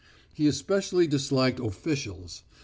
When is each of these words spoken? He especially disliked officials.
He 0.33 0.47
especially 0.47 1.05
disliked 1.05 1.59
officials. 1.59 2.41